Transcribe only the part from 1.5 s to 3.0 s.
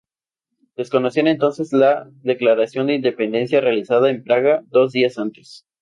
la declaración de